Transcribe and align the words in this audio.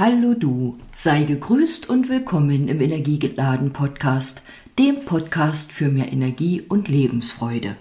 Hallo 0.00 0.32
du, 0.32 0.78
sei 0.94 1.24
gegrüßt 1.24 1.90
und 1.90 2.08
willkommen 2.08 2.68
im 2.68 2.80
Energiegeladen 2.80 3.74
Podcast, 3.74 4.44
dem 4.78 5.04
Podcast 5.04 5.72
für 5.72 5.90
mehr 5.90 6.10
Energie 6.10 6.62
und 6.66 6.88
Lebensfreude. 6.88 7.76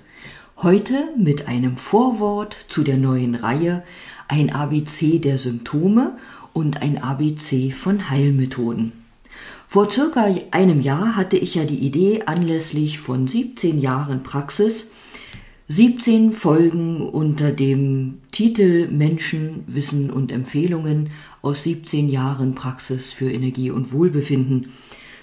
Heute 0.57 1.13
mit 1.15 1.47
einem 1.47 1.77
Vorwort 1.77 2.57
zu 2.67 2.83
der 2.83 2.97
neuen 2.97 3.35
Reihe, 3.35 3.85
ein 4.27 4.53
ABC 4.53 5.19
der 5.19 5.37
Symptome 5.37 6.17
und 6.51 6.81
ein 6.81 7.01
ABC 7.01 7.71
von 7.71 8.09
Heilmethoden. 8.09 8.91
Vor 9.65 9.89
circa 9.89 10.27
einem 10.51 10.81
Jahr 10.81 11.15
hatte 11.15 11.37
ich 11.37 11.55
ja 11.55 11.63
die 11.63 11.79
Idee, 11.79 12.23
anlässlich 12.25 12.99
von 12.99 13.29
17 13.29 13.79
Jahren 13.79 14.23
Praxis 14.23 14.91
17 15.71 16.33
Folgen 16.33 17.07
unter 17.07 17.51
dem 17.51 18.21
Titel 18.31 18.87
Menschen, 18.87 19.63
Wissen 19.67 20.09
und 20.09 20.31
Empfehlungen 20.31 21.11
aus 21.43 21.61
17 21.61 22.09
Jahren 22.09 22.55
Praxis 22.55 23.13
für 23.13 23.31
Energie 23.31 23.69
und 23.69 23.93
Wohlbefinden 23.93 24.69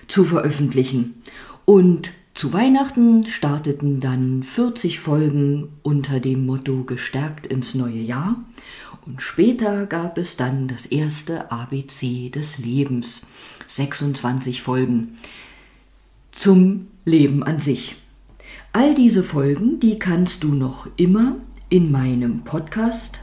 zu 0.06 0.22
veröffentlichen. 0.22 1.20
Und 1.64 2.12
zu 2.34 2.52
Weihnachten 2.52 3.26
starteten 3.26 3.98
dann 3.98 4.44
40 4.44 5.00
Folgen 5.00 5.70
unter 5.82 6.20
dem 6.20 6.46
Motto 6.46 6.84
Gestärkt 6.84 7.48
ins 7.48 7.74
neue 7.74 7.98
Jahr. 7.98 8.36
Und 9.04 9.22
später 9.22 9.86
gab 9.86 10.16
es 10.16 10.36
dann 10.36 10.68
das 10.68 10.86
erste 10.86 11.50
ABC 11.50 12.30
des 12.30 12.58
Lebens, 12.58 13.26
26 13.66 14.62
Folgen 14.62 15.16
zum 16.30 16.86
Leben 17.04 17.42
an 17.42 17.58
sich. 17.58 17.96
All 18.78 18.94
diese 18.94 19.22
Folgen, 19.22 19.80
die 19.80 19.98
kannst 19.98 20.44
du 20.44 20.48
noch 20.48 20.86
immer 20.98 21.36
in 21.70 21.90
meinem 21.90 22.44
Podcast, 22.44 23.20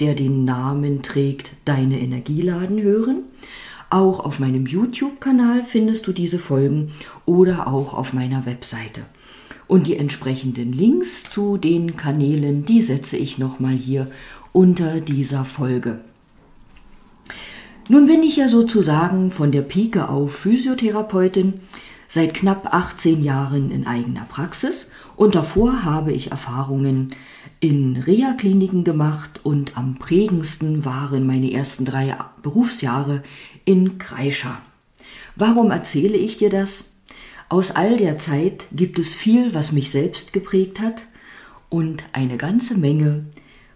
der 0.00 0.14
den 0.14 0.44
Namen 0.44 1.00
trägt 1.00 1.52
Deine 1.64 1.98
Energieladen 1.98 2.82
hören. 2.82 3.22
Auch 3.88 4.20
auf 4.20 4.38
meinem 4.38 4.66
YouTube-Kanal 4.66 5.62
findest 5.62 6.06
du 6.06 6.12
diese 6.12 6.38
Folgen 6.38 6.92
oder 7.24 7.68
auch 7.68 7.94
auf 7.94 8.12
meiner 8.12 8.44
Webseite. 8.44 9.06
Und 9.66 9.86
die 9.86 9.96
entsprechenden 9.96 10.74
Links 10.74 11.22
zu 11.22 11.56
den 11.56 11.96
Kanälen, 11.96 12.66
die 12.66 12.82
setze 12.82 13.16
ich 13.16 13.38
nochmal 13.38 13.76
hier 13.76 14.10
unter 14.52 15.00
dieser 15.00 15.46
Folge. 15.46 16.00
Nun 17.88 18.06
bin 18.06 18.22
ich 18.22 18.36
ja 18.36 18.46
sozusagen 18.46 19.30
von 19.30 19.52
der 19.52 19.62
Pike 19.62 20.10
auf 20.10 20.34
Physiotherapeutin 20.36 21.60
seit 22.08 22.34
knapp 22.34 22.72
18 22.72 23.22
Jahren 23.22 23.70
in 23.70 23.86
eigener 23.86 24.24
Praxis 24.24 24.88
und 25.16 25.34
davor 25.34 25.84
habe 25.84 26.12
ich 26.12 26.30
Erfahrungen 26.30 27.14
in 27.60 27.96
Reha-Kliniken 27.96 28.84
gemacht 28.84 29.40
und 29.42 29.76
am 29.76 29.96
prägendsten 29.96 30.84
waren 30.84 31.26
meine 31.26 31.52
ersten 31.52 31.84
drei 31.84 32.16
Berufsjahre 32.42 33.22
in 33.64 33.98
Kreischer. 33.98 34.60
Warum 35.36 35.70
erzähle 35.70 36.16
ich 36.16 36.36
dir 36.36 36.50
das? 36.50 36.96
Aus 37.48 37.70
all 37.70 37.96
der 37.96 38.18
Zeit 38.18 38.66
gibt 38.72 38.98
es 38.98 39.14
viel, 39.14 39.54
was 39.54 39.72
mich 39.72 39.90
selbst 39.90 40.32
geprägt 40.32 40.80
hat 40.80 41.02
und 41.68 42.04
eine 42.12 42.36
ganze 42.36 42.76
Menge 42.76 43.26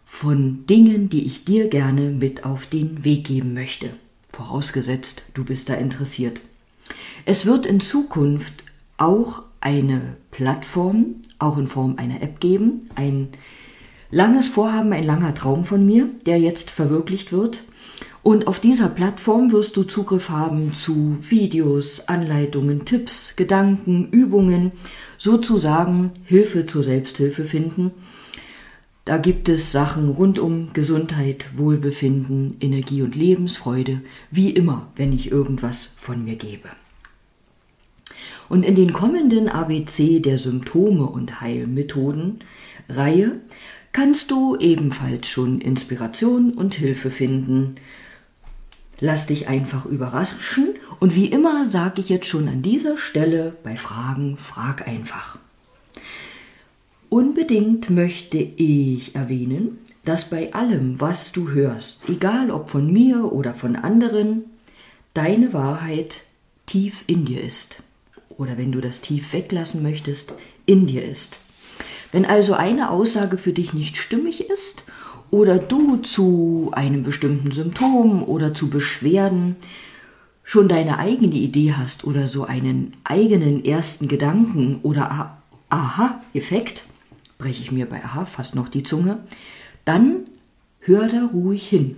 von 0.04 0.66
Dingen, 0.66 1.08
die 1.08 1.24
ich 1.24 1.44
dir 1.44 1.68
gerne 1.68 2.10
mit 2.10 2.44
auf 2.44 2.66
den 2.66 3.04
Weg 3.04 3.24
geben 3.24 3.54
möchte. 3.54 3.90
Vorausgesetzt, 4.28 5.22
du 5.34 5.44
bist 5.44 5.68
da 5.68 5.74
interessiert. 5.74 6.40
Es 7.24 7.46
wird 7.46 7.66
in 7.66 7.80
Zukunft 7.80 8.64
auch 8.96 9.42
eine 9.60 10.16
Plattform, 10.30 11.16
auch 11.38 11.58
in 11.58 11.66
Form 11.66 11.96
einer 11.96 12.22
App 12.22 12.40
geben. 12.40 12.88
Ein 12.94 13.28
langes 14.10 14.48
Vorhaben, 14.48 14.92
ein 14.92 15.04
langer 15.04 15.34
Traum 15.34 15.64
von 15.64 15.84
mir, 15.84 16.08
der 16.26 16.38
jetzt 16.38 16.70
verwirklicht 16.70 17.32
wird. 17.32 17.62
Und 18.22 18.46
auf 18.46 18.60
dieser 18.60 18.88
Plattform 18.88 19.50
wirst 19.50 19.76
du 19.76 19.82
Zugriff 19.84 20.28
haben 20.28 20.74
zu 20.74 21.16
Videos, 21.20 22.08
Anleitungen, 22.08 22.84
Tipps, 22.84 23.34
Gedanken, 23.34 24.08
Übungen, 24.10 24.72
sozusagen 25.16 26.10
Hilfe 26.24 26.66
zur 26.66 26.82
Selbsthilfe 26.82 27.44
finden. 27.44 27.92
Da 29.04 29.16
gibt 29.16 29.48
es 29.48 29.72
Sachen 29.72 30.08
rund 30.08 30.38
um 30.38 30.72
Gesundheit, 30.72 31.46
Wohlbefinden, 31.56 32.56
Energie 32.60 33.02
und 33.02 33.14
Lebensfreude, 33.14 34.02
wie 34.30 34.50
immer, 34.50 34.88
wenn 34.96 35.12
ich 35.12 35.32
irgendwas 35.32 35.84
von 35.84 36.24
mir 36.24 36.36
gebe. 36.36 36.68
Und 38.48 38.64
in 38.64 38.74
den 38.74 38.92
kommenden 38.92 39.48
ABC 39.48 40.20
der 40.20 40.36
Symptome 40.36 41.06
und 41.06 41.40
Heilmethoden 41.40 42.40
Reihe 42.88 43.40
kannst 43.92 44.30
du 44.30 44.56
ebenfalls 44.56 45.28
schon 45.28 45.60
Inspiration 45.60 46.52
und 46.52 46.74
Hilfe 46.74 47.10
finden. 47.10 47.76
Lass 48.98 49.26
dich 49.26 49.48
einfach 49.48 49.86
überraschen 49.86 50.74
und 50.98 51.14
wie 51.14 51.26
immer 51.26 51.64
sage 51.64 52.00
ich 52.00 52.10
jetzt 52.10 52.26
schon 52.26 52.48
an 52.48 52.60
dieser 52.60 52.98
Stelle 52.98 53.56
bei 53.62 53.76
Fragen, 53.76 54.36
frag 54.36 54.86
einfach. 54.86 55.38
Unbedingt 57.10 57.90
möchte 57.90 58.38
ich 58.38 59.16
erwähnen, 59.16 59.78
dass 60.04 60.30
bei 60.30 60.54
allem, 60.54 61.00
was 61.00 61.32
du 61.32 61.50
hörst, 61.50 62.08
egal 62.08 62.52
ob 62.52 62.70
von 62.70 62.92
mir 62.92 63.32
oder 63.32 63.52
von 63.52 63.74
anderen, 63.74 64.44
deine 65.12 65.52
Wahrheit 65.52 66.22
tief 66.66 67.02
in 67.08 67.24
dir 67.24 67.42
ist 67.42 67.82
oder 68.28 68.56
wenn 68.56 68.70
du 68.70 68.80
das 68.80 69.00
tief 69.00 69.32
weglassen 69.32 69.82
möchtest, 69.82 70.34
in 70.66 70.86
dir 70.86 71.04
ist. 71.04 71.40
Wenn 72.12 72.24
also 72.24 72.54
eine 72.54 72.90
Aussage 72.90 73.38
für 73.38 73.52
dich 73.52 73.74
nicht 73.74 73.96
stimmig 73.96 74.48
ist 74.48 74.84
oder 75.32 75.58
du 75.58 75.96
zu 75.96 76.70
einem 76.72 77.02
bestimmten 77.02 77.50
Symptom 77.50 78.22
oder 78.22 78.54
zu 78.54 78.70
Beschwerden 78.70 79.56
schon 80.44 80.68
deine 80.68 80.98
eigene 80.98 81.34
Idee 81.34 81.74
hast 81.76 82.04
oder 82.04 82.28
so 82.28 82.44
einen 82.44 82.92
eigenen 83.02 83.64
ersten 83.64 84.06
Gedanken 84.06 84.78
oder 84.84 85.40
Aha-Effekt, 85.70 86.84
breche 87.40 87.62
ich 87.62 87.72
mir 87.72 87.86
bei 87.86 88.04
Aha 88.04 88.24
fast 88.24 88.54
noch 88.54 88.68
die 88.68 88.82
Zunge, 88.82 89.18
dann 89.84 90.26
hör 90.80 91.08
da 91.08 91.26
ruhig 91.26 91.68
hin. 91.68 91.96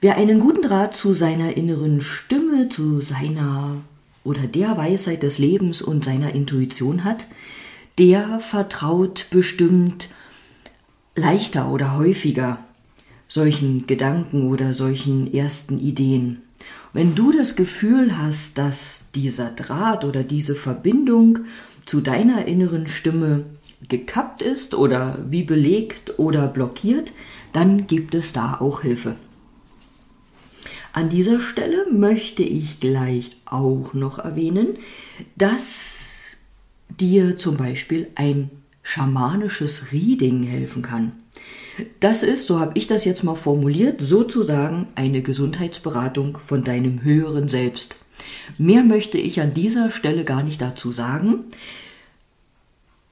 Wer 0.00 0.16
einen 0.16 0.40
guten 0.40 0.62
Draht 0.62 0.94
zu 0.94 1.12
seiner 1.12 1.56
inneren 1.56 2.00
Stimme, 2.00 2.68
zu 2.68 3.00
seiner 3.00 3.76
oder 4.24 4.46
der 4.46 4.76
Weisheit 4.76 5.22
des 5.22 5.38
Lebens 5.38 5.82
und 5.82 6.04
seiner 6.04 6.34
Intuition 6.34 7.04
hat, 7.04 7.26
der 7.98 8.40
vertraut 8.40 9.28
bestimmt 9.30 10.08
leichter 11.14 11.70
oder 11.70 11.96
häufiger 11.96 12.58
solchen 13.28 13.86
Gedanken 13.86 14.48
oder 14.50 14.72
solchen 14.72 15.32
ersten 15.32 15.78
Ideen. 15.78 16.42
Wenn 16.92 17.14
du 17.14 17.32
das 17.32 17.56
Gefühl 17.56 18.18
hast, 18.18 18.58
dass 18.58 19.10
dieser 19.14 19.50
Draht 19.50 20.04
oder 20.04 20.24
diese 20.24 20.54
Verbindung 20.54 21.40
zu 21.86 22.00
deiner 22.00 22.46
inneren 22.46 22.86
Stimme 22.86 23.46
gekappt 23.88 24.42
ist 24.42 24.74
oder 24.74 25.18
wie 25.28 25.44
belegt 25.44 26.18
oder 26.18 26.48
blockiert, 26.48 27.12
dann 27.52 27.86
gibt 27.86 28.14
es 28.14 28.32
da 28.32 28.58
auch 28.60 28.82
Hilfe. 28.82 29.16
An 30.92 31.08
dieser 31.08 31.40
Stelle 31.40 31.86
möchte 31.90 32.42
ich 32.42 32.80
gleich 32.80 33.36
auch 33.44 33.92
noch 33.94 34.18
erwähnen, 34.18 34.78
dass 35.36 36.38
dir 36.88 37.36
zum 37.36 37.56
Beispiel 37.56 38.08
ein 38.14 38.50
schamanisches 38.82 39.92
Reading 39.92 40.42
helfen 40.42 40.82
kann. 40.82 41.12
Das 42.00 42.22
ist, 42.22 42.46
so 42.46 42.60
habe 42.60 42.72
ich 42.74 42.86
das 42.86 43.04
jetzt 43.04 43.24
mal 43.24 43.34
formuliert, 43.34 44.00
sozusagen 44.00 44.88
eine 44.94 45.20
Gesundheitsberatung 45.20 46.38
von 46.38 46.64
deinem 46.64 47.02
höheren 47.02 47.48
Selbst. 47.48 48.05
Mehr 48.58 48.84
möchte 48.84 49.18
ich 49.18 49.40
an 49.40 49.54
dieser 49.54 49.90
Stelle 49.90 50.24
gar 50.24 50.42
nicht 50.42 50.60
dazu 50.60 50.92
sagen. 50.92 51.44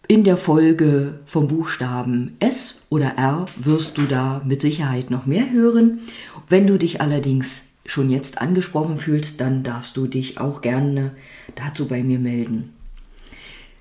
In 0.06 0.24
der 0.24 0.36
Folge 0.36 1.20
vom 1.24 1.48
Buchstaben 1.48 2.36
S 2.38 2.86
oder 2.90 3.14
R 3.16 3.46
wirst 3.56 3.96
du 3.96 4.02
da 4.02 4.42
mit 4.44 4.60
Sicherheit 4.60 5.10
noch 5.10 5.24
mehr 5.24 5.50
hören. 5.50 6.00
Wenn 6.48 6.66
du 6.66 6.78
dich 6.78 7.00
allerdings 7.00 7.62
schon 7.86 8.10
jetzt 8.10 8.40
angesprochen 8.40 8.96
fühlst, 8.96 9.40
dann 9.40 9.62
darfst 9.62 9.96
du 9.96 10.06
dich 10.06 10.38
auch 10.38 10.60
gerne 10.60 11.12
dazu 11.54 11.88
bei 11.88 12.02
mir 12.02 12.18
melden. 12.18 12.74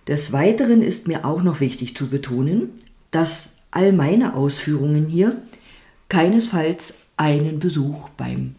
Des 0.08 0.34
Weiteren 0.34 0.82
ist 0.82 1.08
mir 1.08 1.26
auch 1.26 1.44
noch 1.44 1.60
wichtig 1.60 1.96
zu 1.96 2.08
betonen, 2.08 2.70
dass 3.12 3.56
all 3.72 3.94
meine 3.94 4.36
Ausführungen 4.36 5.08
hier 5.08 5.42
keinesfalls 6.10 6.96
einen 7.18 7.60
Besuch 7.60 8.10
beim 8.10 8.56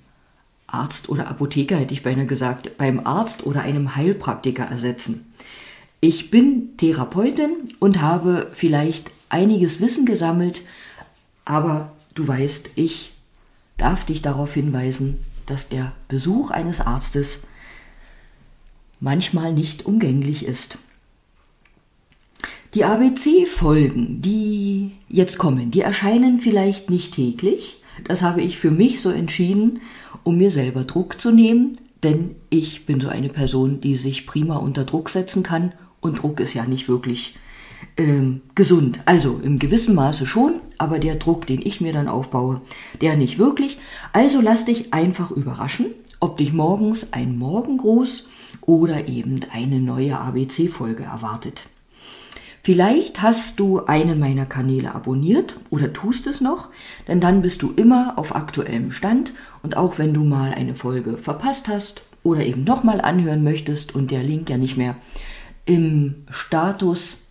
Arzt 0.75 1.09
oder 1.09 1.29
Apotheker, 1.29 1.77
hätte 1.77 1.95
ich 1.95 2.03
beinahe 2.03 2.27
gesagt, 2.27 2.77
beim 2.77 3.07
Arzt 3.07 3.47
oder 3.47 3.63
einem 3.63 3.97
Heilpraktiker 3.97 4.65
ersetzen. 4.65 5.33
Ich 6.01 6.31
bin 6.31 6.77
Therapeutin 6.77 7.51
und 7.79 8.03
habe 8.03 8.51
vielleicht 8.53 9.11
einiges 9.29 9.81
Wissen 9.81 10.05
gesammelt, 10.05 10.61
aber 11.45 11.93
du 12.15 12.27
weißt, 12.27 12.71
ich 12.75 13.13
darf 13.77 14.05
dich 14.05 14.21
darauf 14.21 14.53
hinweisen, 14.55 15.19
dass 15.47 15.69
der 15.69 15.93
Besuch 16.09 16.51
eines 16.51 16.81
Arztes 16.81 17.43
manchmal 19.01 19.53
nicht 19.53 19.87
umgänglich 19.87 20.45
ist. 20.45 20.79
Die 22.75 22.85
ABC-Folgen, 22.85 24.21
die 24.21 24.97
jetzt 25.09 25.39
kommen, 25.39 25.71
die 25.71 25.83
erscheinen 25.83 26.39
vielleicht 26.39 26.91
nicht 26.91 27.15
täglich, 27.15 27.81
Das 28.03 28.23
habe 28.23 28.43
ich 28.43 28.59
für 28.59 28.71
mich 28.71 29.01
so 29.01 29.11
entschieden, 29.11 29.81
um 30.25 30.37
mir 30.37 30.51
selber 30.51 30.85
Druck 30.85 31.21
zu 31.21 31.31
nehmen, 31.31 31.79
denn 32.03 32.35
ich 32.51 32.87
bin 32.87 33.01
so 33.01 33.09
eine 33.09 33.29
Person, 33.29 33.81
die 33.81 33.95
sich 33.95 34.27
prima 34.27 34.57
unter 34.57 34.85
Druck 34.85 35.09
setzen 35.09 35.43
kann 35.43 35.73
und 36.01 36.23
Druck 36.23 36.41
ist 36.41 36.55
ja 36.55 36.67
nicht 36.67 36.89
wirklich 36.89 37.37
ähm, 37.97 38.43
gesund. 38.55 39.01
Also 39.07 39.41
im 39.43 39.59
gewissen 39.59 39.95
Maße 39.95 40.27
schon, 40.27 40.61
aber 40.79 40.99
der 40.99 41.17
Druck, 41.17 41.47
den 41.47 41.63
ich 41.65 41.81
mir 41.81 41.93
dann 41.93 42.09
aufbaue, 42.09 42.61
der 43.01 43.17
nicht 43.17 43.39
wirklich. 43.39 43.79
Also 44.13 44.41
lass 44.41 44.65
dich 44.65 44.93
einfach 44.93 45.31
überraschen, 45.31 45.87
ob 46.21 46.37
dich 46.37 46.53
morgens 46.53 47.13
ein 47.13 47.39
Morgengruß 47.39 48.31
oder 48.63 49.09
eben 49.09 49.41
eine 49.53 49.81
neue 49.81 50.19
ABC-Folge 50.19 51.05
erwartet. 51.05 51.65
Vielleicht 52.65 53.21
hast 53.21 53.61
du 53.61 53.85
einen 53.85 54.19
meiner 54.19 54.47
Kanäle 54.47 54.95
abonniert 54.95 55.61
oder 55.69 55.93
tust 55.93 56.27
es 56.27 56.41
noch, 56.41 56.71
denn 57.07 57.21
dann 57.21 57.43
bist 57.43 57.61
du 57.61 57.73
immer 57.73 58.15
auf 58.17 58.35
aktuellem 58.35 58.91
Stand 58.91 59.35
und 59.63 59.77
auch 59.77 59.99
wenn 59.99 60.15
du 60.15 60.25
mal 60.25 60.55
eine 60.55 60.75
Folge 60.75 61.19
verpasst 61.19 61.69
hast 61.69 62.01
oder 62.23 62.43
eben 62.47 62.65
nochmal 62.65 63.03
anhören 63.03 63.45
möchtest 63.45 63.95
und 63.95 64.11
der 64.11 64.23
Link 64.23 64.49
ja 64.49 64.57
nicht 64.57 64.79
mehr 64.79 64.97
im 65.67 66.15
Status 66.31 67.25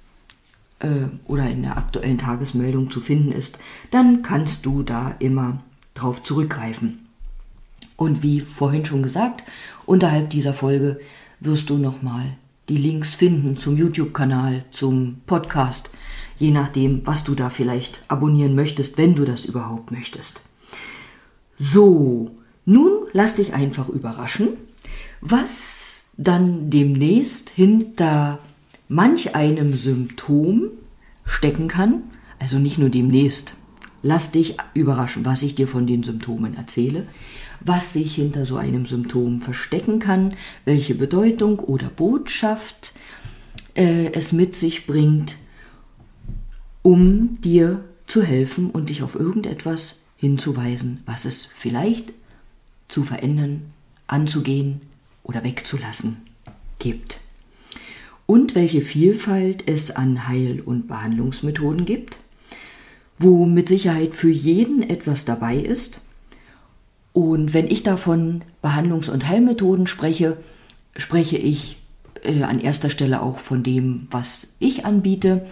äh, 0.77 1.07
oder 1.25 1.49
in 1.49 1.63
der 1.63 1.77
aktuellen 1.77 2.19
Tagesmeldung 2.19 2.91
zu 2.91 3.01
finden 3.01 3.31
ist, 3.31 3.57
dann 3.89 4.21
kannst 4.21 4.67
du 4.67 4.83
da 4.83 5.15
immer 5.17 5.63
drauf 5.95 6.21
zurückgreifen. 6.21 7.07
Und 7.97 8.21
wie 8.21 8.39
vorhin 8.39 8.85
schon 8.85 9.01
gesagt, 9.01 9.43
unterhalb 9.87 10.29
dieser 10.29 10.53
Folge 10.53 10.99
wirst 11.39 11.71
du 11.71 11.79
nochmal 11.79 12.37
die 12.69 12.77
Links 12.77 13.15
finden 13.15 13.57
zum 13.57 13.77
YouTube-Kanal, 13.77 14.65
zum 14.71 15.21
Podcast, 15.25 15.89
je 16.37 16.51
nachdem, 16.51 17.05
was 17.05 17.23
du 17.23 17.35
da 17.35 17.49
vielleicht 17.49 18.01
abonnieren 18.07 18.55
möchtest, 18.55 18.97
wenn 18.97 19.15
du 19.15 19.25
das 19.25 19.45
überhaupt 19.45 19.91
möchtest. 19.91 20.43
So, 21.57 22.31
nun 22.65 22.91
lass 23.11 23.35
dich 23.35 23.53
einfach 23.53 23.89
überraschen, 23.89 24.49
was 25.21 26.07
dann 26.17 26.69
demnächst 26.69 27.49
hinter 27.49 28.39
manch 28.87 29.35
einem 29.35 29.73
Symptom 29.73 30.69
stecken 31.25 31.67
kann. 31.67 32.03
Also 32.39 32.59
nicht 32.59 32.77
nur 32.77 32.89
demnächst. 32.89 33.55
Lass 34.03 34.31
dich 34.31 34.57
überraschen, 34.73 35.25
was 35.25 35.41
ich 35.41 35.55
dir 35.55 35.67
von 35.67 35.87
den 35.87 36.03
Symptomen 36.03 36.55
erzähle 36.55 37.07
was 37.65 37.93
sich 37.93 38.15
hinter 38.15 38.45
so 38.45 38.57
einem 38.57 38.85
Symptom 38.85 39.41
verstecken 39.41 39.99
kann, 39.99 40.35
welche 40.65 40.95
Bedeutung 40.95 41.59
oder 41.59 41.87
Botschaft 41.87 42.93
äh, 43.75 44.11
es 44.13 44.33
mit 44.33 44.55
sich 44.55 44.85
bringt, 44.85 45.37
um 46.81 47.41
dir 47.41 47.83
zu 48.07 48.21
helfen 48.21 48.69
und 48.69 48.89
dich 48.89 49.01
auf 49.03 49.15
irgendetwas 49.15 50.07
hinzuweisen, 50.17 51.01
was 51.05 51.25
es 51.25 51.45
vielleicht 51.45 52.13
zu 52.89 53.03
verändern, 53.03 53.73
anzugehen 54.07 54.81
oder 55.23 55.43
wegzulassen 55.43 56.17
gibt. 56.79 57.19
Und 58.25 58.55
welche 58.55 58.81
Vielfalt 58.81 59.67
es 59.67 59.91
an 59.91 60.27
Heil- 60.27 60.61
und 60.61 60.87
Behandlungsmethoden 60.87 61.85
gibt, 61.85 62.19
wo 63.23 63.45
mit 63.45 63.67
Sicherheit 63.67 64.13
für 64.15 64.29
jeden 64.29 64.83
etwas 64.83 65.25
dabei 65.25 65.57
ist 65.57 66.01
und 67.13 67.53
wenn 67.53 67.67
ich 67.67 67.83
davon 67.83 68.43
Behandlungs- 68.61 69.09
und 69.09 69.29
Heilmethoden 69.29 69.87
spreche, 69.87 70.37
spreche 70.97 71.37
ich 71.37 71.77
äh, 72.23 72.41
an 72.41 72.59
erster 72.59 72.89
Stelle 72.89 73.21
auch 73.21 73.37
von 73.37 73.61
dem, 73.61 74.07
was 74.09 74.55
ich 74.59 74.85
anbiete, 74.85 75.45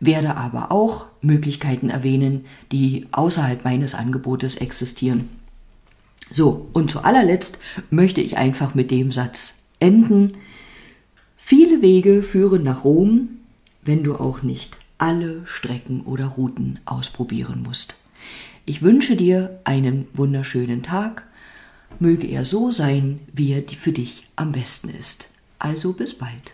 werde 0.00 0.36
aber 0.36 0.72
auch 0.72 1.06
Möglichkeiten 1.20 1.90
erwähnen, 1.90 2.46
die 2.72 3.06
außerhalb 3.12 3.62
meines 3.64 3.94
Angebotes 3.94 4.56
existieren. 4.56 5.28
So, 6.30 6.70
und 6.72 6.90
zu 6.90 7.04
allerletzt 7.04 7.58
möchte 7.90 8.22
ich 8.22 8.38
einfach 8.38 8.74
mit 8.74 8.90
dem 8.90 9.12
Satz 9.12 9.66
enden. 9.80 10.38
Viele 11.36 11.82
Wege 11.82 12.22
führen 12.22 12.62
nach 12.62 12.84
Rom, 12.84 13.28
wenn 13.82 14.02
du 14.02 14.14
auch 14.14 14.42
nicht 14.42 14.78
alle 15.02 15.44
Strecken 15.46 16.02
oder 16.02 16.26
Routen 16.26 16.78
ausprobieren 16.84 17.64
musst. 17.64 17.96
Ich 18.64 18.82
wünsche 18.82 19.16
dir 19.16 19.60
einen 19.64 20.06
wunderschönen 20.14 20.84
Tag. 20.84 21.26
Möge 21.98 22.28
er 22.28 22.44
so 22.44 22.70
sein, 22.70 23.18
wie 23.32 23.50
er 23.50 23.64
für 23.68 23.90
dich 23.90 24.28
am 24.36 24.52
besten 24.52 24.90
ist. 24.90 25.28
Also 25.58 25.92
bis 25.92 26.14
bald. 26.14 26.52